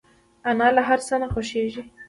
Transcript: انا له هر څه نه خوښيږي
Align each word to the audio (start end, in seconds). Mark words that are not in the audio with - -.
انا 0.49 0.67
له 0.75 0.81
هر 0.89 0.99
څه 1.07 1.13
نه 1.21 1.27
خوښيږي 1.33 1.83